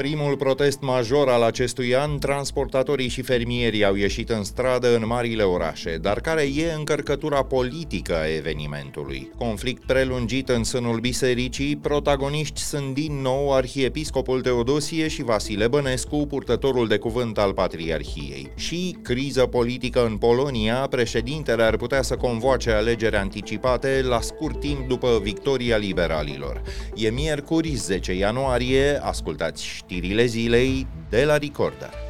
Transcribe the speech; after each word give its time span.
Primul 0.00 0.36
protest 0.36 0.80
major 0.80 1.28
al 1.28 1.42
acestui 1.42 1.96
an, 1.96 2.18
transportatorii 2.18 3.08
și 3.08 3.22
fermierii 3.22 3.84
au 3.84 3.94
ieșit 3.94 4.30
în 4.30 4.44
stradă 4.44 4.94
în 4.94 5.06
marile 5.06 5.42
orașe, 5.42 5.96
dar 5.96 6.20
care 6.20 6.42
e 6.42 6.72
încărcătura 6.72 7.42
politică 7.42 8.16
a 8.16 8.34
evenimentului. 8.34 9.30
Conflict 9.38 9.84
prelungit 9.84 10.48
în 10.48 10.64
sânul 10.64 10.98
bisericii, 10.98 11.76
protagoniști 11.76 12.60
sunt 12.60 12.94
din 12.94 13.20
nou 13.20 13.54
arhiepiscopul 13.54 14.40
Teodosie 14.40 15.08
și 15.08 15.22
Vasile 15.22 15.68
Bănescu, 15.68 16.26
purtătorul 16.26 16.88
de 16.88 16.98
cuvânt 16.98 17.38
al 17.38 17.52
Patriarhiei. 17.52 18.50
Și 18.54 18.96
criză 19.02 19.46
politică 19.46 20.06
în 20.06 20.16
Polonia, 20.16 20.74
președintele 20.74 21.62
ar 21.62 21.76
putea 21.76 22.02
să 22.02 22.16
convoace 22.16 22.70
alegeri 22.70 23.16
anticipate 23.16 24.02
la 24.02 24.20
scurt 24.20 24.60
timp 24.60 24.88
după 24.88 25.20
victoria 25.22 25.76
liberalilor. 25.76 26.62
E 26.94 27.10
miercuri 27.10 27.74
10 27.74 28.12
ianuarie, 28.12 29.00
ascultați 29.02 29.64
știrile 29.90 30.24
zilei 30.24 30.86
de 31.08 31.24
la 31.24 31.36
Recorder. 31.36 32.09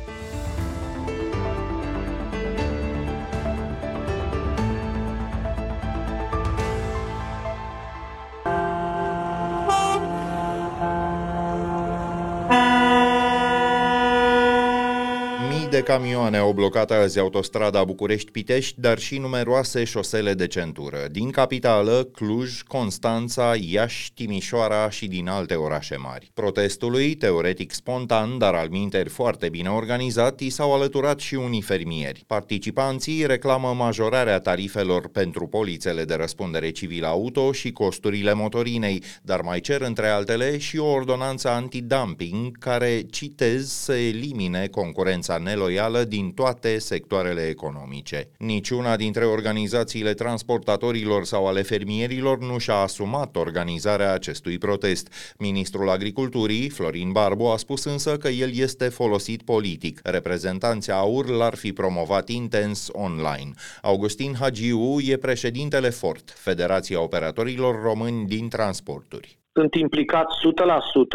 De 15.71 15.83
camioane 15.83 16.37
au 16.37 16.53
blocat 16.53 16.91
azi 16.91 17.19
autostrada 17.19 17.85
București-Pitești, 17.85 18.81
dar 18.81 18.99
și 18.99 19.19
numeroase 19.19 19.85
șosele 19.85 20.35
de 20.35 20.47
centură. 20.47 21.07
Din 21.11 21.31
capitală, 21.31 22.09
Cluj, 22.13 22.63
Constanța, 22.63 23.55
Iași, 23.61 24.13
Timișoara 24.13 24.91
și 24.91 25.07
din 25.07 25.29
alte 25.29 25.55
orașe 25.55 25.97
mari. 25.97 26.31
Protestului, 26.35 27.15
teoretic 27.15 27.73
spontan, 27.73 28.39
dar 28.39 28.55
al 28.55 28.69
minteri 28.69 29.09
foarte 29.09 29.49
bine 29.49 29.69
organizat, 29.69 30.41
i 30.41 30.51
s-au 30.51 30.75
alăturat 30.75 31.21
și 31.21 31.35
unii 31.35 31.63
fermieri. 31.63 32.25
Participanții 32.27 33.27
reclamă 33.27 33.75
majorarea 33.77 34.41
tarifelor 34.41 35.09
pentru 35.09 35.47
polițele 35.47 36.05
de 36.05 36.15
răspundere 36.15 36.71
civilă 36.71 37.07
auto 37.07 37.53
și 37.53 37.73
costurile 37.73 38.33
motorinei, 38.33 39.03
dar 39.23 39.41
mai 39.41 39.61
cer 39.61 39.81
între 39.81 40.09
altele 40.09 40.59
și 40.59 40.79
o 40.79 40.91
ordonanță 40.91 41.49
antidumping 41.49 42.59
care, 42.59 43.03
citez, 43.11 43.73
să 43.73 43.93
elimine 43.93 44.67
concurența 44.67 45.39
neloială 45.39 45.59
loială 45.61 46.03
din 46.03 46.33
toate 46.33 46.79
sectoarele 46.79 47.49
economice. 47.49 48.31
Niciuna 48.39 48.97
dintre 48.97 49.25
organizațiile 49.25 50.13
transportatorilor 50.13 51.25
sau 51.25 51.47
ale 51.47 51.63
fermierilor 51.63 52.39
nu 52.39 52.59
și-a 52.59 52.75
asumat 52.75 53.37
organizarea 53.37 54.13
acestui 54.13 54.59
protest. 54.59 55.35
Ministrul 55.39 55.89
Agriculturii, 55.91 56.69
Florin 56.69 57.13
Barbu, 57.13 57.45
a 57.45 57.57
spus 57.57 57.85
însă 57.85 58.17
că 58.17 58.29
el 58.29 58.51
este 58.55 58.89
folosit 58.89 59.43
politic. 59.43 60.01
Reprezentanții 60.03 60.93
AUR 60.93 61.29
l-ar 61.29 61.55
fi 61.55 61.73
promovat 61.73 62.29
intens 62.29 62.89
online. 62.93 63.51
Augustin 63.83 64.35
Hagiu 64.41 65.01
e 65.01 65.17
președintele 65.17 65.91
FORT, 65.91 66.31
Federația 66.31 67.03
Operatorilor 67.03 67.83
Români 67.83 68.27
din 68.27 68.49
Transporturi 68.49 69.39
sunt 69.53 69.75
implicat 69.75 70.27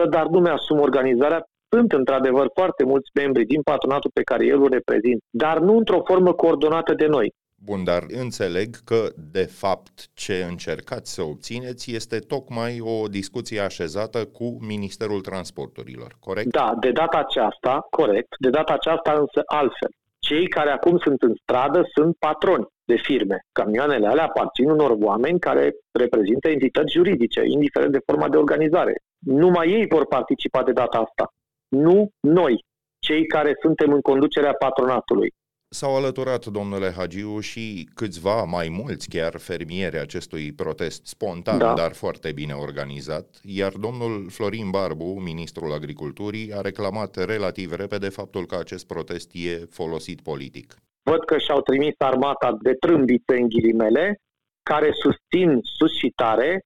100%, 0.05 0.09
dar 0.09 0.25
nu 0.25 0.39
mi-asum 0.39 0.79
organizarea 0.79 1.47
sunt 1.75 1.91
într-adevăr 1.91 2.47
foarte 2.53 2.83
mulți 2.83 3.09
membri 3.13 3.45
din 3.45 3.61
patronatul 3.61 4.11
pe 4.13 4.27
care 4.29 4.45
el 4.45 4.61
îl 4.61 4.69
reprezint, 4.69 5.19
dar 5.29 5.59
nu 5.59 5.77
într-o 5.77 6.01
formă 6.05 6.33
coordonată 6.33 6.93
de 6.93 7.07
noi. 7.07 7.33
Bun, 7.63 7.83
dar 7.83 8.03
înțeleg 8.07 8.69
că, 8.89 9.01
de 9.31 9.45
fapt, 9.61 9.95
ce 10.13 10.45
încercați 10.49 11.13
să 11.13 11.21
obțineți 11.21 11.95
este 11.95 12.19
tocmai 12.19 12.79
o 12.79 13.07
discuție 13.07 13.59
așezată 13.59 14.25
cu 14.25 14.57
Ministerul 14.67 15.21
Transporturilor, 15.21 16.11
corect? 16.19 16.51
Da, 16.51 16.75
de 16.79 16.91
data 16.91 17.17
aceasta, 17.17 17.87
corect, 17.89 18.31
de 18.39 18.49
data 18.49 18.73
aceasta 18.73 19.11
însă 19.11 19.41
altfel. 19.45 19.91
Cei 20.19 20.47
care 20.47 20.69
acum 20.69 20.97
sunt 20.97 21.21
în 21.21 21.33
stradă 21.41 21.81
sunt 21.95 22.15
patroni 22.19 22.67
de 22.83 22.95
firme. 22.95 23.37
Camioanele 23.51 24.07
alea 24.07 24.23
aparțin 24.23 24.69
unor 24.69 24.95
oameni 24.99 25.39
care 25.39 25.73
reprezintă 25.91 26.49
entități 26.49 26.93
juridice, 26.93 27.41
indiferent 27.45 27.91
de 27.91 28.05
forma 28.05 28.29
de 28.29 28.37
organizare. 28.37 28.95
Numai 29.19 29.71
ei 29.71 29.85
vor 29.87 30.05
participa 30.05 30.63
de 30.63 30.71
data 30.71 30.97
asta 30.97 31.33
nu 31.67 32.09
noi, 32.19 32.65
cei 32.99 33.27
care 33.27 33.57
suntem 33.61 33.93
în 33.93 34.01
conducerea 34.01 34.53
patronatului. 34.53 35.33
S-au 35.69 35.95
alăturat, 35.95 36.45
domnule 36.45 36.91
Hagiu, 36.97 37.39
și 37.39 37.89
câțiva, 37.95 38.43
mai 38.43 38.67
mulți 38.69 39.09
chiar, 39.09 39.37
fermieri 39.37 39.97
acestui 39.99 40.53
protest 40.53 41.05
spontan, 41.05 41.57
da. 41.57 41.73
dar 41.73 41.93
foarte 41.93 42.31
bine 42.31 42.53
organizat, 42.53 43.39
iar 43.43 43.71
domnul 43.71 44.29
Florin 44.29 44.69
Barbu, 44.69 45.19
ministrul 45.19 45.73
agriculturii, 45.73 46.53
a 46.53 46.61
reclamat 46.61 47.15
relativ 47.25 47.73
repede 47.73 48.09
faptul 48.09 48.45
că 48.45 48.55
acest 48.55 48.87
protest 48.87 49.31
e 49.33 49.65
folosit 49.69 50.21
politic. 50.21 50.75
Văd 51.03 51.25
că 51.25 51.37
și-au 51.37 51.61
trimis 51.61 51.93
armata 51.97 52.57
de 52.61 52.73
trâmbițe 52.73 53.35
în 53.41 53.47
ghilimele, 53.47 54.19
care 54.63 54.89
susțin 54.91 55.59
suscitare 55.61 56.65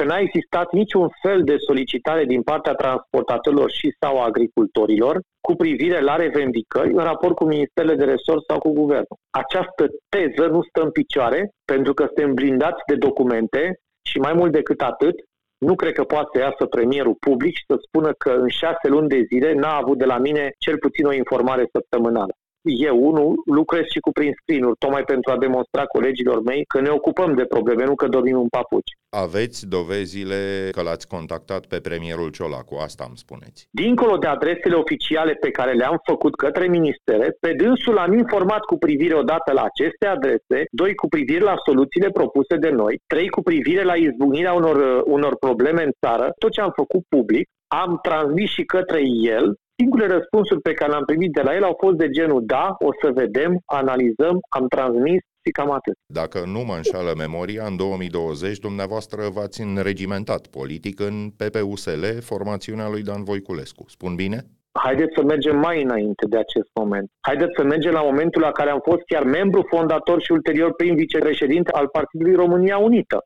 că 0.00 0.06
n-a 0.06 0.18
existat 0.18 0.72
niciun 0.72 1.08
fel 1.22 1.44
de 1.44 1.56
solicitare 1.66 2.24
din 2.24 2.42
partea 2.42 2.74
transportatorilor 2.74 3.70
și 3.70 3.96
sau 4.00 4.22
agricultorilor 4.22 5.20
cu 5.40 5.54
privire 5.54 6.00
la 6.00 6.16
revendicări 6.16 6.92
în 6.92 7.04
raport 7.10 7.34
cu 7.34 7.44
ministerele 7.44 7.94
de 7.94 8.04
resort 8.04 8.42
sau 8.48 8.58
cu 8.58 8.72
guvernul. 8.72 9.16
Această 9.30 9.82
teză 10.08 10.44
nu 10.46 10.62
stă 10.62 10.80
în 10.82 10.90
picioare 10.90 11.50
pentru 11.72 11.94
că 11.94 12.04
suntem 12.04 12.34
blindați 12.34 12.82
de 12.86 12.94
documente 12.94 13.62
și 14.10 14.18
mai 14.18 14.32
mult 14.32 14.52
decât 14.52 14.80
atât, 14.80 15.16
nu 15.58 15.74
cred 15.74 15.92
că 15.92 16.04
poate 16.04 16.28
să 16.32 16.38
iasă 16.38 16.64
premierul 16.66 17.16
public 17.26 17.54
și 17.54 17.64
să 17.70 17.76
spună 17.86 18.10
că 18.12 18.30
în 18.30 18.48
șase 18.48 18.88
luni 18.88 19.08
de 19.08 19.26
zile 19.30 19.52
n-a 19.52 19.76
avut 19.76 19.98
de 19.98 20.04
la 20.04 20.18
mine 20.18 20.54
cel 20.58 20.78
puțin 20.78 21.06
o 21.06 21.12
informare 21.12 21.64
săptămânală 21.72 22.32
eu, 22.62 23.06
unul, 23.08 23.42
lucrez 23.44 23.84
și 23.92 24.00
cu 24.00 24.10
prin 24.12 24.32
screen 24.40 24.72
tocmai 24.78 25.02
pentru 25.02 25.32
a 25.32 25.38
demonstra 25.38 25.84
colegilor 25.84 26.42
mei 26.42 26.64
că 26.64 26.80
ne 26.80 26.88
ocupăm 26.88 27.34
de 27.34 27.44
probleme, 27.44 27.84
nu 27.84 27.94
că 27.94 28.06
dormim 28.08 28.36
în 28.36 28.48
papuci. 28.48 28.98
Aveți 29.08 29.68
dovezile 29.68 30.68
că 30.72 30.82
l-ați 30.82 31.08
contactat 31.08 31.66
pe 31.66 31.80
premierul 31.80 32.30
Ciolacu, 32.30 32.74
asta 32.74 33.04
îmi 33.08 33.16
spuneți. 33.16 33.66
Dincolo 33.70 34.16
de 34.16 34.26
adresele 34.26 34.74
oficiale 34.74 35.32
pe 35.32 35.50
care 35.50 35.72
le-am 35.72 36.00
făcut 36.04 36.36
către 36.36 36.66
ministere, 36.68 37.36
pe 37.40 37.52
dânsul 37.52 37.98
am 37.98 38.12
informat 38.12 38.60
cu 38.60 38.78
privire 38.78 39.14
odată 39.14 39.52
la 39.52 39.62
aceste 39.62 40.06
adrese, 40.06 40.64
doi 40.70 40.94
cu 40.94 41.08
privire 41.08 41.44
la 41.44 41.54
soluțiile 41.64 42.10
propuse 42.10 42.56
de 42.56 42.70
noi, 42.70 43.00
trei 43.06 43.28
cu 43.28 43.42
privire 43.42 43.82
la 43.82 43.94
izbucnirea 43.94 44.52
unor, 44.52 45.02
unor 45.04 45.36
probleme 45.36 45.82
în 45.82 45.92
țară, 46.06 46.32
tot 46.38 46.50
ce 46.50 46.60
am 46.60 46.72
făcut 46.74 47.02
public, 47.08 47.48
am 47.72 47.98
transmis 48.02 48.50
și 48.50 48.64
către 48.64 49.00
el 49.22 49.54
Singurele 49.80 50.14
răspunsuri 50.14 50.60
pe 50.60 50.72
care 50.72 50.90
le-am 50.90 51.04
primit 51.04 51.32
de 51.32 51.42
la 51.42 51.54
el 51.54 51.64
au 51.64 51.76
fost 51.80 51.96
de 51.96 52.08
genul 52.08 52.42
da, 52.44 52.76
o 52.78 52.90
să 53.02 53.10
vedem, 53.12 53.60
analizăm, 53.64 54.38
am 54.48 54.66
transmis 54.68 55.20
și 55.44 55.50
cam 55.52 55.70
atât. 55.70 55.96
Dacă 56.06 56.38
nu 56.54 56.60
mă 56.68 56.74
înșală 56.76 57.12
memoria, 57.16 57.64
în 57.66 57.76
2020 57.76 58.58
dumneavoastră 58.58 59.20
v-ați 59.36 59.60
înregimentat 59.60 60.46
politic 60.46 61.00
în 61.00 61.16
PPUSL, 61.38 62.04
formațiunea 62.30 62.88
lui 62.88 63.02
Dan 63.02 63.22
Voiculescu. 63.24 63.84
Spun 63.88 64.14
bine? 64.14 64.38
Haideți 64.84 65.12
să 65.16 65.22
mergem 65.22 65.56
mai 65.56 65.82
înainte 65.82 66.24
de 66.26 66.38
acest 66.38 66.70
moment. 66.80 67.06
Haideți 67.20 67.52
să 67.56 67.62
mergem 67.64 67.92
la 67.92 68.02
momentul 68.02 68.42
la 68.42 68.52
care 68.58 68.70
am 68.70 68.82
fost 68.88 69.02
chiar 69.06 69.24
membru 69.24 69.66
fondator 69.74 70.22
și 70.22 70.32
ulterior 70.32 70.74
prim 70.74 70.94
vicepreședinte 70.94 71.70
al 71.70 71.88
Partidului 71.88 72.34
România 72.34 72.78
Unită, 72.78 73.18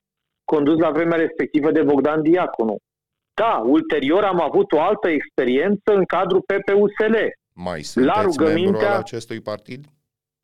condus 0.44 0.78
la 0.78 0.90
vremea 0.90 1.18
respectivă 1.18 1.70
de 1.70 1.82
Bogdan 1.82 2.22
Diaconu. 2.22 2.76
Da, 3.34 3.62
ulterior 3.64 4.24
am 4.24 4.40
avut 4.40 4.72
o 4.72 4.80
altă 4.80 5.08
experiență 5.08 5.92
în 5.92 6.04
cadrul 6.04 6.42
PPUSL. 6.46 7.16
Mai 7.52 7.82
sunteți 7.82 8.16
la 8.16 8.22
rugămintea... 8.22 8.62
membru 8.62 8.86
al 8.86 8.98
acestui 8.98 9.40
partid? 9.40 9.84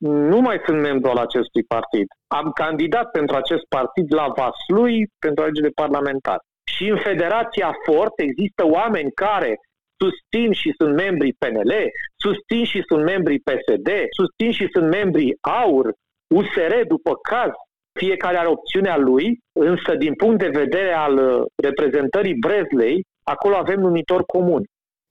Nu 0.00 0.40
mai 0.40 0.60
sunt 0.66 0.80
membru 0.80 1.10
al 1.10 1.16
acestui 1.16 1.62
partid. 1.62 2.06
Am 2.26 2.50
candidat 2.50 3.10
pentru 3.10 3.36
acest 3.36 3.64
partid 3.68 4.14
la 4.14 4.26
Vaslui 4.36 5.06
pentru 5.18 5.42
alegerile 5.42 5.72
parlamentare. 5.74 6.42
Și 6.64 6.88
în 6.88 6.98
Federația 6.98 7.74
Fort 7.84 8.12
există 8.16 8.66
oameni 8.66 9.10
care 9.12 9.60
susțin 10.02 10.52
și 10.52 10.74
sunt 10.78 10.94
membri 10.94 11.32
PNL, 11.32 11.72
susțin 12.16 12.64
și 12.64 12.82
sunt 12.88 13.02
membri 13.04 13.38
PSD, 13.38 13.88
susțin 14.18 14.50
și 14.52 14.68
sunt 14.72 14.88
membri 14.90 15.36
AUR, 15.40 15.92
USR 16.34 16.72
după 16.86 17.12
caz, 17.30 17.52
fiecare 18.02 18.36
are 18.38 18.48
opțiunea 18.48 18.96
lui, 18.96 19.38
însă 19.52 19.94
din 19.98 20.14
punct 20.14 20.38
de 20.38 20.58
vedere 20.62 20.92
al 20.92 21.14
uh, 21.16 21.46
reprezentării 21.66 22.34
Breslei, 22.34 23.04
acolo 23.22 23.54
avem 23.56 23.80
numitor 23.80 24.22
comun. 24.34 24.62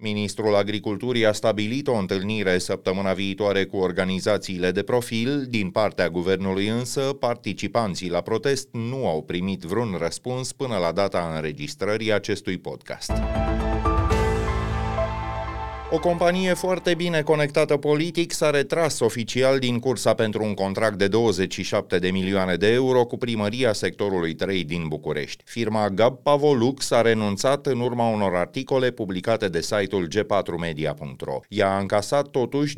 Ministrul 0.01 0.55
Agriculturii 0.55 1.25
a 1.25 1.31
stabilit 1.31 1.87
o 1.87 1.93
întâlnire 1.93 2.57
săptămâna 2.57 3.13
viitoare 3.13 3.65
cu 3.65 3.77
organizațiile 3.77 4.71
de 4.71 4.83
profil. 4.83 5.29
Din 5.49 5.69
partea 5.69 6.09
guvernului 6.09 6.67
însă, 6.67 7.01
participanții 7.01 8.09
la 8.09 8.21
protest 8.21 8.67
nu 8.71 9.07
au 9.07 9.23
primit 9.23 9.61
vreun 9.61 9.95
răspuns 9.99 10.53
până 10.53 10.77
la 10.77 10.91
data 10.91 11.33
înregistrării 11.35 12.13
acestui 12.13 12.57
podcast. 12.57 13.11
O 15.91 15.99
companie 15.99 16.53
foarte 16.53 16.93
bine 16.93 17.21
conectată 17.21 17.77
politic 17.77 18.31
s-a 18.31 18.49
retras 18.49 18.99
oficial 18.99 19.59
din 19.59 19.79
cursa 19.79 20.13
pentru 20.13 20.43
un 20.43 20.53
contract 20.53 20.97
de 20.97 21.07
27 21.07 21.99
de 21.99 22.09
milioane 22.11 22.55
de 22.55 22.71
euro 22.71 23.05
cu 23.05 23.17
primăria 23.17 23.73
sectorului 23.73 24.33
3 24.33 24.63
din 24.63 24.85
București. 24.87 25.43
Firma 25.45 25.89
Gab 25.89 26.17
Pavolux 26.23 26.91
a 26.91 27.01
renunțat 27.01 27.65
în 27.65 27.79
urma 27.79 28.09
unor 28.09 28.35
articole 28.35 28.91
publicate 28.91 29.47
de 29.47 29.61
site-ul 29.61 30.07
g4media.ro. 30.15 31.39
Ea 31.47 31.75
a 31.75 31.79
încasat 31.79 32.27
totuși 32.27 32.75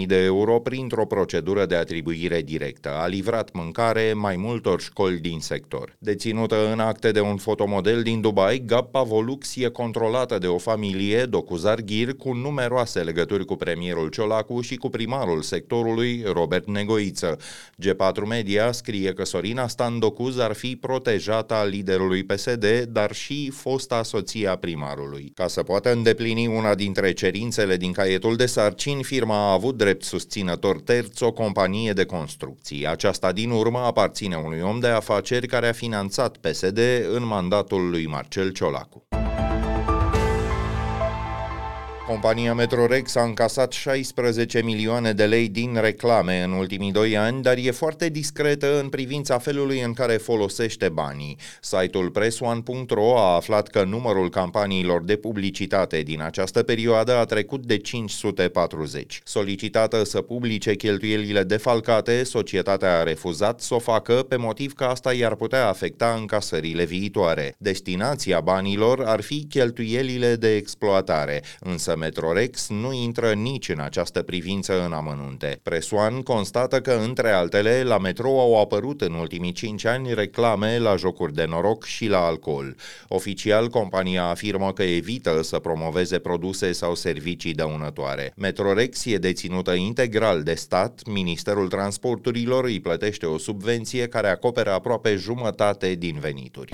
250.000 0.00 0.06
de 0.06 0.24
euro 0.24 0.58
printr-o 0.58 1.06
procedură 1.06 1.66
de 1.66 1.76
atribuire 1.76 2.42
directă. 2.42 2.90
A 3.02 3.06
livrat 3.06 3.52
mâncare 3.52 4.12
mai 4.12 4.36
multor 4.36 4.80
școli 4.80 5.18
din 5.18 5.40
sector. 5.40 5.96
Deținută 5.98 6.70
în 6.72 6.80
acte 6.80 7.10
de 7.10 7.20
un 7.20 7.36
fotomodel 7.36 8.02
din 8.02 8.20
Dubai, 8.20 8.62
Gab 8.66 8.86
Pavolux 8.90 9.56
e 9.56 9.68
controlată 9.68 10.38
de 10.38 10.46
o 10.46 10.58
familie 10.58 11.24
docuzată 11.24 11.72
Ghir 11.80 12.16
cu 12.16 12.32
numeroase 12.32 13.02
legături 13.02 13.44
cu 13.44 13.56
premierul 13.56 14.08
Ciolacu 14.08 14.60
și 14.60 14.76
cu 14.76 14.88
primarul 14.88 15.42
sectorului, 15.42 16.24
Robert 16.32 16.66
Negoiță. 16.66 17.36
G4 17.82 18.26
Media 18.28 18.72
scrie 18.72 19.12
că 19.12 19.24
Sorina 19.24 19.66
Standocuz 19.66 20.38
ar 20.38 20.52
fi 20.52 20.76
protejată 20.76 21.54
al 21.54 21.68
liderului 21.68 22.24
PSD, 22.24 22.66
dar 22.88 23.12
și 23.12 23.50
fosta 23.50 24.02
soția 24.02 24.56
primarului. 24.56 25.32
Ca 25.34 25.46
să 25.46 25.62
poată 25.62 25.92
îndeplini 25.92 26.46
una 26.46 26.74
dintre 26.74 27.12
cerințele 27.12 27.76
din 27.76 27.92
caietul 27.92 28.36
de 28.36 28.46
sarcini, 28.46 29.02
firma 29.02 29.36
a 29.36 29.52
avut 29.52 29.76
drept 29.76 30.02
susținător 30.02 30.80
terț 30.80 31.20
o 31.20 31.32
companie 31.32 31.92
de 31.92 32.04
construcții. 32.04 32.86
Aceasta 32.86 33.32
din 33.32 33.50
urmă 33.50 33.78
aparține 33.78 34.36
unui 34.36 34.60
om 34.60 34.78
de 34.80 34.88
afaceri 34.88 35.46
care 35.46 35.68
a 35.68 35.72
finanțat 35.72 36.36
PSD 36.36 36.78
în 37.14 37.26
mandatul 37.26 37.90
lui 37.90 38.06
Marcel 38.06 38.50
Ciolacu. 38.50 39.06
Compania 42.06 42.54
Metrorex 42.54 43.14
a 43.14 43.22
încasat 43.22 43.72
16 43.72 44.62
milioane 44.62 45.12
de 45.12 45.24
lei 45.24 45.48
din 45.48 45.78
reclame 45.80 46.42
în 46.42 46.52
ultimii 46.52 46.92
doi 46.92 47.16
ani, 47.16 47.42
dar 47.42 47.56
e 47.56 47.70
foarte 47.70 48.08
discretă 48.08 48.80
în 48.80 48.88
privința 48.88 49.38
felului 49.38 49.80
în 49.80 49.92
care 49.92 50.12
folosește 50.12 50.88
banii. 50.88 51.36
Site-ul 51.60 52.10
pressone.ro 52.10 53.18
a 53.18 53.34
aflat 53.34 53.68
că 53.68 53.84
numărul 53.84 54.30
campaniilor 54.30 55.04
de 55.04 55.16
publicitate 55.16 56.02
din 56.02 56.22
această 56.22 56.62
perioadă 56.62 57.16
a 57.16 57.24
trecut 57.24 57.66
de 57.66 57.76
540. 57.76 59.20
Solicitată 59.24 60.04
să 60.04 60.20
publice 60.20 60.74
cheltuielile 60.74 61.42
defalcate, 61.42 62.24
societatea 62.24 62.98
a 62.98 63.02
refuzat 63.02 63.60
să 63.60 63.74
o 63.74 63.78
facă 63.78 64.12
pe 64.12 64.36
motiv 64.36 64.72
că 64.72 64.84
asta 64.84 65.12
i-ar 65.12 65.34
putea 65.34 65.68
afecta 65.68 66.16
încasările 66.18 66.84
viitoare. 66.84 67.54
Destinația 67.58 68.40
banilor 68.40 69.04
ar 69.04 69.20
fi 69.20 69.46
cheltuielile 69.48 70.36
de 70.36 70.54
exploatare, 70.54 71.42
însă 71.60 71.92
Metrorex 71.94 72.68
nu 72.68 72.92
intră 72.92 73.32
nici 73.32 73.68
în 73.68 73.80
această 73.80 74.22
privință 74.22 74.84
în 74.84 74.92
amănunte. 74.92 75.60
Presoan 75.62 76.22
constată 76.22 76.80
că, 76.80 76.92
între 76.92 77.30
altele, 77.30 77.82
la 77.82 77.98
metrou 77.98 78.40
au 78.40 78.60
apărut 78.60 79.00
în 79.00 79.12
ultimii 79.12 79.52
5 79.52 79.84
ani 79.84 80.14
reclame 80.14 80.78
la 80.78 80.96
jocuri 80.96 81.34
de 81.34 81.44
noroc 81.44 81.84
și 81.84 82.06
la 82.06 82.18
alcool. 82.18 82.76
Oficial, 83.08 83.68
compania 83.68 84.24
afirmă 84.24 84.72
că 84.72 84.82
evită 84.82 85.42
să 85.42 85.58
promoveze 85.58 86.18
produse 86.18 86.72
sau 86.72 86.94
servicii 86.94 87.54
dăunătoare. 87.54 88.32
Metrorex 88.36 89.04
e 89.04 89.16
deținută 89.16 89.72
integral 89.72 90.42
de 90.42 90.54
stat, 90.54 91.00
Ministerul 91.06 91.68
Transporturilor 91.68 92.64
îi 92.64 92.80
plătește 92.80 93.26
o 93.26 93.38
subvenție 93.38 94.08
care 94.08 94.28
acoperă 94.28 94.72
aproape 94.72 95.16
jumătate 95.16 95.94
din 95.94 96.18
venituri. 96.20 96.72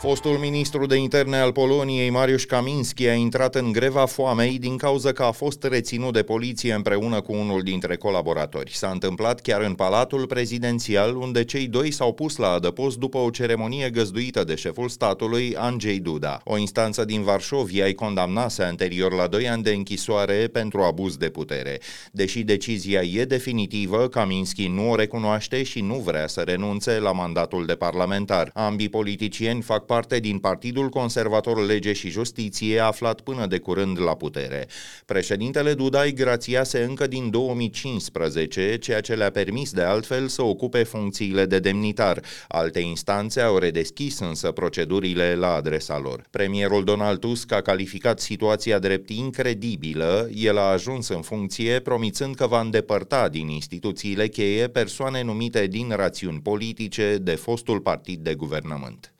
Fostul 0.00 0.38
ministru 0.38 0.86
de 0.86 0.96
interne 0.96 1.36
al 1.36 1.52
Poloniei, 1.52 2.10
Mariusz 2.10 2.44
Kaminski, 2.44 3.06
a 3.06 3.14
intrat 3.14 3.54
în 3.54 3.72
greva 3.72 4.06
foamei 4.06 4.58
din 4.58 4.76
cauza 4.76 5.12
că 5.12 5.22
a 5.22 5.30
fost 5.30 5.64
reținut 5.64 6.12
de 6.12 6.22
poliție 6.22 6.72
împreună 6.72 7.20
cu 7.20 7.32
unul 7.32 7.62
dintre 7.62 7.96
colaboratori. 7.96 8.70
S-a 8.74 8.90
întâmplat 8.90 9.40
chiar 9.40 9.60
în 9.60 9.74
Palatul 9.74 10.26
Prezidențial, 10.26 11.16
unde 11.16 11.44
cei 11.44 11.66
doi 11.66 11.90
s-au 11.90 12.12
pus 12.12 12.36
la 12.36 12.48
adăpost 12.48 12.98
după 12.98 13.18
o 13.18 13.30
ceremonie 13.30 13.90
găzduită 13.90 14.44
de 14.44 14.54
șeful 14.54 14.88
statului, 14.88 15.54
Andrzej 15.56 15.96
Duda. 15.96 16.40
O 16.44 16.56
instanță 16.56 17.04
din 17.04 17.22
Varșovia 17.22 17.84
îi 17.84 17.94
condamnase 17.94 18.62
anterior 18.62 19.12
la 19.12 19.26
doi 19.26 19.48
ani 19.48 19.62
de 19.62 19.70
închisoare 19.70 20.48
pentru 20.52 20.80
abuz 20.80 21.16
de 21.16 21.28
putere. 21.28 21.80
Deși 22.12 22.42
decizia 22.42 23.00
e 23.00 23.24
definitivă, 23.24 24.08
Kaminski 24.08 24.66
nu 24.66 24.90
o 24.90 24.94
recunoaște 24.94 25.62
și 25.62 25.80
nu 25.80 25.94
vrea 25.94 26.26
să 26.26 26.40
renunțe 26.40 26.98
la 26.98 27.12
mandatul 27.12 27.66
de 27.66 27.74
parlamentar. 27.74 28.50
Ambii 28.54 28.88
politicieni 28.88 29.62
fac 29.62 29.84
parte 29.86 30.18
din 30.18 30.38
Partidul 30.38 30.88
Conservator 30.88 31.66
Lege 31.66 31.92
și 31.92 32.08
Justiție, 32.08 32.78
aflat 32.78 33.20
până 33.20 33.46
de 33.46 33.58
curând 33.58 34.00
la 34.00 34.14
putere. 34.14 34.66
Președintele 35.04 35.74
Dudai 35.74 36.12
grațiase 36.12 36.82
încă 36.82 37.06
din 37.06 37.30
2015, 37.30 38.78
ceea 38.78 39.00
ce 39.00 39.14
le-a 39.14 39.30
permis 39.30 39.72
de 39.72 39.82
altfel 39.82 40.28
să 40.28 40.42
ocupe 40.42 40.82
funcțiile 40.82 41.46
de 41.46 41.58
demnitar. 41.58 42.20
Alte 42.48 42.80
instanțe 42.80 43.40
au 43.40 43.58
redeschis 43.58 44.18
însă 44.18 44.50
procedurile 44.50 45.34
la 45.34 45.54
adresa 45.54 45.98
lor. 45.98 46.24
Premierul 46.30 46.84
Donald 46.84 47.18
Tusk 47.18 47.52
a 47.52 47.60
calificat 47.60 48.20
situația 48.20 48.78
drept 48.78 49.08
incredibilă, 49.08 50.28
el 50.34 50.58
a 50.58 50.70
ajuns 50.70 51.08
în 51.08 51.22
funcție 51.22 51.80
promițând 51.80 52.34
că 52.34 52.46
va 52.46 52.60
îndepărta 52.60 53.28
din 53.28 53.48
instituțiile 53.48 54.28
cheie 54.28 54.68
persoane 54.68 55.22
numite 55.22 55.66
din 55.66 55.92
rațiuni 55.96 56.40
politice 56.40 57.18
de 57.22 57.34
fostul 57.34 57.80
partid 57.80 58.20
de 58.20 58.34
guvernământ. 58.34 59.15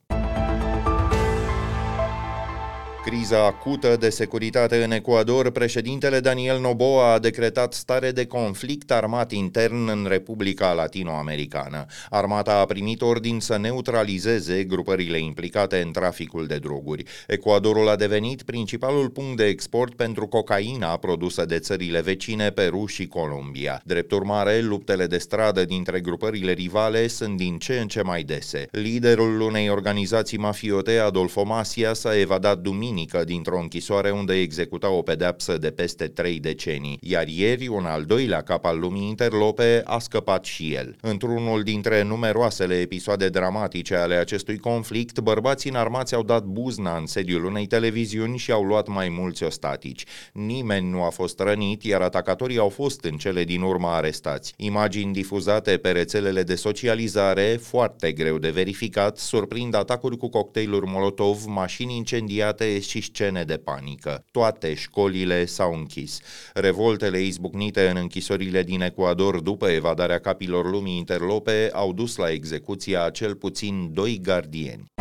Criza 3.11 3.47
acută 3.47 3.97
de 4.01 4.09
securitate 4.09 4.85
în 4.85 4.91
Ecuador, 4.91 5.51
președintele 5.51 6.21
Daniel 6.21 6.61
Noboa 6.61 7.13
a 7.13 7.19
decretat 7.19 7.73
stare 7.73 8.11
de 8.11 8.27
conflict 8.27 8.91
armat 8.91 9.33
intern 9.33 9.89
în 9.89 10.07
Republica 10.09 10.73
Latinoamericană. 10.73 11.85
Armata 12.11 12.59
a 12.59 12.65
primit 12.65 13.03
ordin 13.03 13.41
să 13.41 13.57
neutralizeze 13.57 14.65
grupările 14.65 15.19
implicate 15.19 15.81
în 15.81 15.93
traficul 15.93 16.47
de 16.47 16.57
droguri. 16.57 17.03
Ecuadorul 17.27 17.89
a 17.89 17.97
devenit 17.97 18.43
principalul 18.43 19.09
punct 19.09 19.37
de 19.37 19.45
export 19.45 19.95
pentru 19.95 20.27
cocaina 20.27 20.97
produsă 20.97 21.45
de 21.45 21.59
țările 21.59 22.01
vecine 22.01 22.51
Peru 22.51 22.87
și 22.87 23.07
Columbia. 23.07 23.81
Drept 23.85 24.13
urmare, 24.13 24.61
luptele 24.61 25.07
de 25.07 25.19
stradă 25.19 25.65
dintre 25.65 26.01
grupările 26.01 26.53
rivale 26.53 27.07
sunt 27.07 27.37
din 27.37 27.59
ce 27.59 27.79
în 27.79 27.89
ce 27.89 28.03
mai 28.03 28.23
dese. 28.23 28.69
Liderul 28.71 29.41
unei 29.41 29.69
organizații 29.69 30.39
mafiote, 30.39 30.99
Adolfo 30.99 31.45
Masia, 31.45 31.93
s-a 31.93 32.19
evadat 32.19 32.59
duminică 32.59 32.95
duminică 32.97 33.25
dintr-o 33.25 33.59
închisoare 33.59 34.11
unde 34.11 34.35
executa 34.35 34.91
o 34.91 35.03
pedeapsă 35.03 35.59
de 35.59 35.71
peste 35.71 36.07
trei 36.07 36.41
decenii, 36.41 36.99
iar 37.03 37.29
ieri 37.29 37.69
un 37.69 37.85
al 37.85 38.05
doilea 38.05 38.41
cap 38.41 38.65
al 38.65 38.79
lumii 38.79 39.09
interlope 39.09 39.83
a 39.85 39.99
scăpat 39.99 40.45
și 40.45 40.73
el. 40.75 40.97
Într-unul 41.01 41.63
dintre 41.63 42.03
numeroasele 42.03 42.75
episoade 42.75 43.29
dramatice 43.29 43.95
ale 43.95 44.15
acestui 44.15 44.59
conflict, 44.59 45.21
bărbații 45.21 45.71
înarmați 45.71 46.15
au 46.15 46.23
dat 46.23 46.45
buzna 46.45 46.97
în 46.97 47.07
sediul 47.07 47.45
unei 47.45 47.67
televiziuni 47.67 48.39
și 48.39 48.53
au 48.53 48.63
luat 48.63 48.89
mai 48.89 49.09
mulți 49.09 49.43
ostatici. 49.43 50.05
Nimeni 50.33 50.91
nu 50.91 51.03
a 51.03 51.11
fost 51.11 51.41
rănit, 51.41 51.83
iar 51.83 52.01
atacatorii 52.01 52.59
au 52.59 52.69
fost 52.69 53.05
în 53.05 53.17
cele 53.17 53.45
din 53.45 53.63
urmă 53.63 53.89
arestați. 53.89 54.55
Imagini 54.57 55.13
difuzate 55.13 55.77
pe 55.77 55.91
rețelele 55.91 56.43
de 56.43 56.55
socializare, 56.55 57.59
foarte 57.63 58.13
greu 58.13 58.39
de 58.39 58.51
verificat, 58.51 59.19
surprind 59.19 59.75
atacuri 59.75 60.17
cu 60.17 60.29
cocktailuri 60.29 60.87
Molotov, 60.87 61.45
mașini 61.47 61.97
incendiate 61.97 62.79
și 62.89 63.01
scene 63.01 63.45
de 63.45 63.57
panică. 63.57 64.25
Toate 64.31 64.75
școlile 64.75 65.45
s-au 65.45 65.75
închis. 65.75 66.21
Revoltele 66.55 67.21
izbucnite 67.21 67.89
în 67.89 67.97
închisorile 67.97 68.63
din 68.63 68.81
Ecuador 68.81 69.41
după 69.41 69.69
evadarea 69.69 70.19
capilor 70.19 70.71
lumii 70.71 70.97
interlope 70.97 71.71
au 71.73 71.93
dus 71.93 72.17
la 72.17 72.31
execuția 72.31 73.05
a 73.05 73.11
cel 73.11 73.35
puțin 73.35 73.91
doi 73.93 74.21
gardieni. 74.23 74.96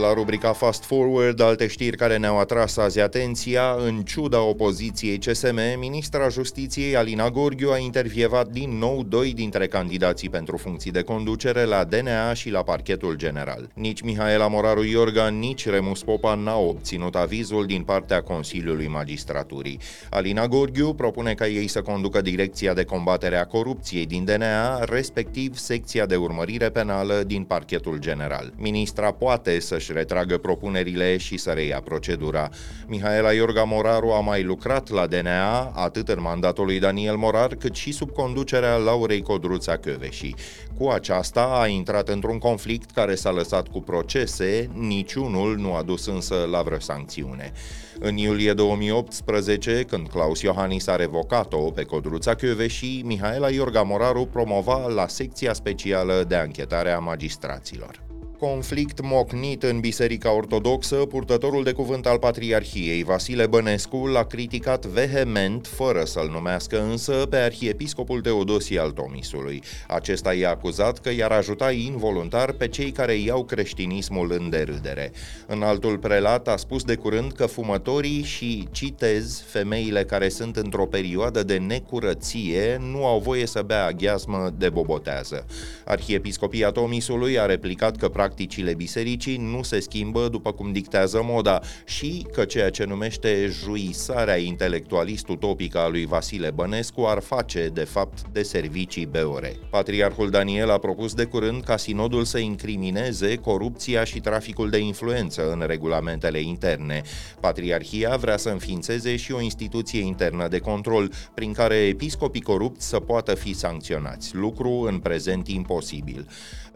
La 0.00 0.12
rubrica 0.12 0.52
Fast 0.52 0.84
Forward, 0.84 1.40
alte 1.40 1.66
știri 1.66 1.96
care 1.96 2.16
ne-au 2.16 2.38
atras 2.38 2.76
azi 2.76 3.00
atenția, 3.00 3.76
în 3.86 4.02
ciuda 4.02 4.40
opoziției 4.40 5.18
CSM, 5.18 5.58
ministra 5.78 6.28
Justiției 6.28 6.96
Alina 6.96 7.30
Gorghiu 7.30 7.70
a 7.70 7.78
intervievat 7.78 8.48
din 8.48 8.78
nou 8.78 9.02
doi 9.02 9.32
dintre 9.32 9.66
candidații 9.66 10.28
pentru 10.28 10.56
funcții 10.56 10.90
de 10.90 11.02
conducere 11.02 11.64
la 11.64 11.84
DNA 11.84 12.32
și 12.34 12.50
la 12.50 12.62
parchetul 12.62 13.14
general. 13.14 13.68
Nici 13.74 14.00
Mihaela 14.00 14.48
Moraru 14.48 14.84
Iorga, 14.84 15.28
nici 15.28 15.68
Remus 15.68 16.02
Popa 16.02 16.34
n-au 16.34 16.68
obținut 16.68 17.14
avizul 17.14 17.66
din 17.66 17.82
partea 17.82 18.22
Consiliului 18.22 18.88
Magistraturii. 18.88 19.80
Alina 20.10 20.46
Gorghiu 20.46 20.94
propune 20.94 21.34
ca 21.34 21.46
ei 21.46 21.66
să 21.66 21.82
conducă 21.82 22.20
direcția 22.20 22.74
de 22.74 22.84
combatere 22.84 23.36
a 23.36 23.46
corupției 23.46 24.06
din 24.06 24.24
DNA, 24.24 24.84
respectiv 24.84 25.56
secția 25.56 26.06
de 26.06 26.16
urmărire 26.16 26.68
penală 26.68 27.22
din 27.26 27.42
parchetul 27.44 27.98
general. 27.98 28.52
Ministra 28.56 29.12
poate 29.12 29.60
să 29.60 29.78
să-și 29.86 29.98
retragă 29.98 30.38
propunerile 30.38 31.16
și 31.16 31.36
să 31.36 31.50
reia 31.50 31.80
procedura. 31.80 32.48
Mihaela 32.86 33.32
Iorga 33.32 33.62
Moraru 33.62 34.10
a 34.10 34.20
mai 34.20 34.42
lucrat 34.42 34.88
la 34.88 35.06
DNA, 35.06 35.64
atât 35.64 36.08
în 36.08 36.20
mandatul 36.20 36.64
lui 36.64 36.78
Daniel 36.78 37.16
Morar, 37.16 37.54
cât 37.54 37.74
și 37.74 37.92
sub 37.92 38.10
conducerea 38.10 38.76
Laurei 38.76 39.22
Codruța 39.22 39.76
Căveși. 39.76 40.34
Cu 40.78 40.88
aceasta 40.88 41.58
a 41.60 41.66
intrat 41.66 42.08
într-un 42.08 42.38
conflict 42.38 42.90
care 42.90 43.14
s-a 43.14 43.30
lăsat 43.30 43.68
cu 43.68 43.80
procese, 43.80 44.70
niciunul 44.72 45.56
nu 45.56 45.74
a 45.74 45.82
dus 45.82 46.06
însă 46.06 46.48
la 46.50 46.62
vreo 46.62 46.78
sancțiune. 46.78 47.52
În 47.98 48.16
iulie 48.16 48.52
2018, 48.52 49.84
când 49.88 50.08
Claus 50.08 50.42
Iohannis 50.42 50.86
a 50.86 50.96
revocat-o 50.96 51.70
pe 51.70 51.82
Codruța 51.82 52.34
și 52.66 53.02
Mihaela 53.04 53.50
Iorga 53.50 53.82
Moraru 53.82 54.26
promova 54.32 54.86
la 54.86 55.08
secția 55.08 55.52
specială 55.52 56.24
de 56.28 56.34
anchetare 56.34 56.90
a 56.90 56.98
magistraților. 56.98 58.05
Conflict 58.38 59.00
mocnit 59.02 59.62
în 59.62 59.80
Biserica 59.80 60.32
Ortodoxă, 60.32 60.96
purtătorul 60.96 61.64
de 61.64 61.72
cuvânt 61.72 62.06
al 62.06 62.18
Patriarhiei, 62.18 63.02
Vasile 63.02 63.46
Bănescu, 63.46 64.06
l-a 64.06 64.24
criticat 64.24 64.86
vehement, 64.86 65.66
fără 65.66 66.04
să-l 66.04 66.28
numească 66.32 66.82
însă, 66.82 67.12
pe 67.12 67.36
arhiepiscopul 67.36 68.20
Teodosie 68.20 68.78
al 68.78 68.90
Tomisului. 68.90 69.62
Acesta 69.88 70.34
i-a 70.34 70.50
acuzat 70.50 70.98
că 70.98 71.10
i-ar 71.10 71.30
ajuta 71.32 71.70
involuntar 71.72 72.52
pe 72.52 72.68
cei 72.68 72.90
care 72.90 73.14
iau 73.14 73.44
creștinismul 73.44 74.32
în 74.38 74.50
derâdere. 74.50 75.12
În 75.46 75.62
altul 75.62 75.98
prelat 75.98 76.48
a 76.48 76.56
spus 76.56 76.84
de 76.84 76.94
curând 76.94 77.32
că 77.32 77.46
fumătorii 77.46 78.22
și, 78.22 78.68
citez, 78.70 79.44
femeile 79.46 80.04
care 80.04 80.28
sunt 80.28 80.56
într-o 80.56 80.86
perioadă 80.86 81.42
de 81.42 81.56
necurăție 81.56 82.80
nu 82.90 83.06
au 83.06 83.18
voie 83.18 83.46
să 83.46 83.62
bea 83.62 83.86
aghiazmă 83.86 84.54
de 84.58 84.68
bobotează. 84.68 85.46
Arhiepiscopia 85.84 86.70
Tomisului 86.70 87.38
a 87.38 87.46
replicat 87.46 87.96
că 87.96 88.08
practicile 88.36 88.74
bisericii 88.74 89.36
nu 89.36 89.62
se 89.62 89.80
schimbă 89.80 90.28
după 90.28 90.52
cum 90.52 90.72
dictează 90.72 91.20
moda 91.24 91.60
și 91.84 92.26
că 92.32 92.44
ceea 92.44 92.70
ce 92.70 92.84
numește 92.84 93.46
juisarea 93.62 94.36
intelectualist 94.36 95.28
utopică 95.28 95.78
a 95.78 95.88
lui 95.88 96.06
Vasile 96.06 96.50
Bănescu 96.50 97.04
ar 97.04 97.20
face, 97.20 97.70
de 97.72 97.84
fapt, 97.84 98.18
de 98.32 98.42
servicii 98.42 99.06
beore. 99.06 99.56
Patriarhul 99.70 100.30
Daniel 100.30 100.70
a 100.70 100.78
propus 100.78 101.14
de 101.14 101.24
curând 101.24 101.64
ca 101.64 101.76
sinodul 101.76 102.24
să 102.24 102.38
incrimineze 102.38 103.36
corupția 103.36 104.04
și 104.04 104.20
traficul 104.20 104.70
de 104.70 104.78
influență 104.78 105.50
în 105.52 105.64
regulamentele 105.66 106.40
interne. 106.40 107.02
Patriarhia 107.40 108.16
vrea 108.16 108.36
să 108.36 108.48
înființeze 108.48 109.16
și 109.16 109.32
o 109.32 109.40
instituție 109.40 110.00
internă 110.00 110.48
de 110.48 110.58
control, 110.58 111.12
prin 111.34 111.52
care 111.52 111.74
episcopii 111.74 112.40
corupți 112.40 112.88
să 112.88 113.00
poată 113.00 113.34
fi 113.34 113.54
sancționați, 113.54 114.34
lucru 114.34 114.70
în 114.70 114.98
prezent 114.98 115.48
imposibil. 115.48 116.26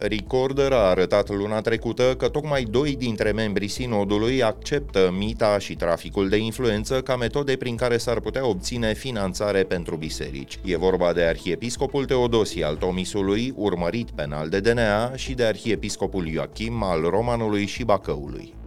Recorder 0.02 0.72
a 0.72 0.88
arătat 0.88 1.28
luna 1.28 1.60
trecută 1.60 2.14
că 2.18 2.28
tocmai 2.28 2.62
doi 2.62 2.96
dintre 2.96 3.32
membrii 3.32 3.68
sinodului 3.68 4.42
acceptă 4.42 5.14
mita 5.18 5.58
și 5.58 5.74
traficul 5.74 6.28
de 6.28 6.36
influență 6.36 7.00
ca 7.00 7.16
metode 7.16 7.56
prin 7.56 7.76
care 7.76 7.96
s-ar 7.96 8.20
putea 8.20 8.46
obține 8.46 8.92
finanțare 8.92 9.62
pentru 9.62 9.96
biserici. 9.96 10.58
E 10.64 10.76
vorba 10.76 11.12
de 11.12 11.22
arhiepiscopul 11.22 12.04
Teodosie 12.04 12.64
al 12.64 12.76
Tomisului, 12.76 13.52
urmărit 13.56 14.10
penal 14.10 14.48
de 14.48 14.60
DNA, 14.60 15.12
și 15.14 15.32
de 15.32 15.44
arhiepiscopul 15.44 16.26
Ioachim 16.26 16.82
al 16.82 17.02
Romanului 17.02 17.66
și 17.66 17.84
Bacăului. 17.84 18.59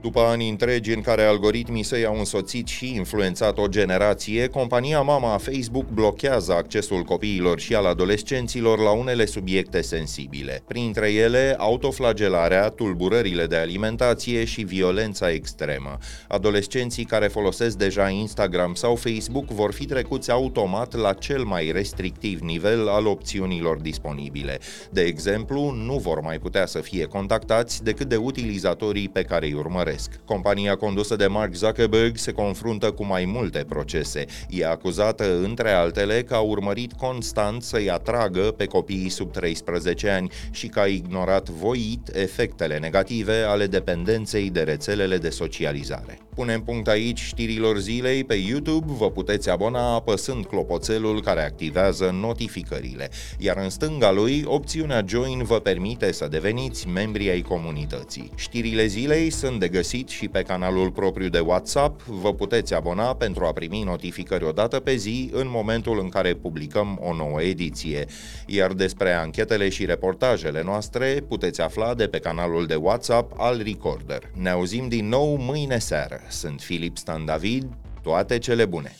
După 0.00 0.20
ani 0.20 0.48
întregi 0.48 0.92
în 0.92 1.00
care 1.00 1.22
algoritmii 1.22 1.82
săi 1.82 2.04
au 2.04 2.18
însoțit 2.18 2.66
și 2.66 2.94
influențat 2.94 3.58
o 3.58 3.66
generație, 3.66 4.46
compania 4.46 5.00
mama 5.00 5.32
a 5.32 5.38
Facebook 5.38 5.88
blochează 5.88 6.52
accesul 6.52 7.02
copiilor 7.02 7.60
și 7.60 7.74
al 7.74 7.86
adolescenților 7.86 8.78
la 8.78 8.90
unele 8.90 9.24
subiecte 9.24 9.80
sensibile. 9.80 10.62
Printre 10.66 11.12
ele, 11.12 11.54
autoflagelarea, 11.58 12.68
tulburările 12.68 13.46
de 13.46 13.56
alimentație 13.56 14.44
și 14.44 14.62
violența 14.62 15.30
extremă. 15.30 15.98
Adolescenții 16.28 17.04
care 17.04 17.26
folosesc 17.26 17.76
deja 17.76 18.08
Instagram 18.08 18.74
sau 18.74 18.94
Facebook 18.94 19.46
vor 19.50 19.72
fi 19.72 19.86
trecuți 19.86 20.30
automat 20.30 20.94
la 20.94 21.12
cel 21.12 21.44
mai 21.44 21.70
restrictiv 21.72 22.40
nivel 22.40 22.88
al 22.88 23.06
opțiunilor 23.06 23.76
disponibile. 23.76 24.58
De 24.90 25.00
exemplu, 25.00 25.70
nu 25.70 25.96
vor 25.96 26.20
mai 26.20 26.38
putea 26.38 26.66
să 26.66 26.78
fie 26.78 27.04
contactați 27.04 27.84
decât 27.84 28.08
de 28.08 28.16
utilizatorii 28.16 29.08
pe 29.08 29.22
care 29.22 29.46
îi 29.46 29.52
urmăresc 29.52 29.86
urmăresc. 29.88 30.20
Compania 30.24 30.76
condusă 30.76 31.16
de 31.16 31.26
Mark 31.26 31.54
Zuckerberg 31.54 32.16
se 32.16 32.32
confruntă 32.32 32.90
cu 32.90 33.04
mai 33.04 33.24
multe 33.24 33.64
procese. 33.68 34.24
E 34.48 34.66
acuzată, 34.66 35.38
între 35.42 35.70
altele, 35.70 36.22
că 36.22 36.34
a 36.34 36.40
urmărit 36.40 36.92
constant 36.92 37.62
să-i 37.62 37.90
atragă 37.90 38.40
pe 38.40 38.64
copiii 38.64 39.08
sub 39.08 39.32
13 39.32 40.08
ani 40.08 40.30
și 40.50 40.66
că 40.66 40.80
a 40.80 40.86
ignorat 40.86 41.48
voit 41.48 42.08
efectele 42.12 42.78
negative 42.78 43.34
ale 43.34 43.66
dependenței 43.66 44.50
de 44.50 44.60
rețelele 44.60 45.18
de 45.18 45.30
socializare. 45.30 46.18
Punem 46.34 46.62
punct 46.62 46.88
aici 46.88 47.20
știrilor 47.20 47.78
zilei 47.78 48.24
pe 48.24 48.34
YouTube, 48.34 48.92
vă 48.98 49.10
puteți 49.10 49.50
abona 49.50 49.94
apăsând 49.94 50.46
clopoțelul 50.46 51.22
care 51.22 51.44
activează 51.44 52.16
notificările, 52.20 53.10
iar 53.38 53.56
în 53.56 53.70
stânga 53.70 54.12
lui, 54.12 54.42
opțiunea 54.46 55.04
Join 55.06 55.42
vă 55.42 55.58
permite 55.58 56.12
să 56.12 56.28
deveniți 56.30 56.88
membri 56.88 57.30
ai 57.30 57.40
comunității. 57.40 58.30
Știrile 58.34 58.86
zilei 58.86 59.30
sunt 59.30 59.60
de 59.60 59.68
găsit 59.78 60.08
și 60.08 60.28
pe 60.28 60.42
canalul 60.42 60.90
propriu 60.90 61.28
de 61.28 61.38
WhatsApp, 61.38 62.02
vă 62.02 62.34
puteți 62.34 62.74
abona 62.74 63.14
pentru 63.14 63.44
a 63.44 63.52
primi 63.52 63.82
notificări 63.84 64.44
o 64.44 64.50
dată 64.50 64.80
pe 64.80 64.94
zi 64.94 65.30
în 65.32 65.46
momentul 65.50 65.98
în 66.00 66.08
care 66.08 66.34
publicăm 66.34 66.98
o 67.02 67.14
nouă 67.14 67.42
ediție. 67.42 68.06
Iar 68.46 68.72
despre 68.72 69.12
anchetele 69.12 69.68
și 69.68 69.84
reportajele 69.84 70.62
noastre 70.62 71.24
puteți 71.28 71.60
afla 71.60 71.94
de 71.94 72.06
pe 72.06 72.18
canalul 72.18 72.66
de 72.66 72.74
WhatsApp 72.74 73.32
al 73.36 73.62
Recorder. 73.64 74.30
Ne 74.34 74.50
auzim 74.50 74.88
din 74.88 75.08
nou 75.08 75.36
mâine 75.36 75.78
seară. 75.78 76.20
Sunt 76.28 76.60
Filip 76.60 76.96
Stan 76.96 77.24
David, 77.24 77.66
toate 78.02 78.38
cele 78.38 78.64
bune! 78.64 78.96